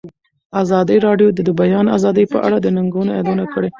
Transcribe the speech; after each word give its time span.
ازادي 0.61 0.97
راډیو 1.07 1.27
د 1.33 1.39
د 1.47 1.49
بیان 1.61 1.85
آزادي 1.97 2.25
په 2.33 2.37
اړه 2.45 2.57
د 2.61 2.67
ننګونو 2.75 3.09
یادونه 3.17 3.43
کړې. 3.53 3.69